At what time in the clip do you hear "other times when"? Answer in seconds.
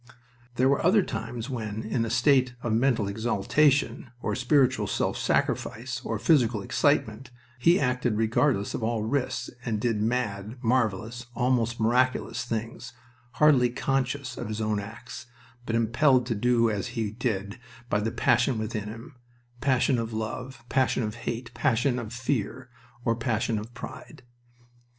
0.83-1.83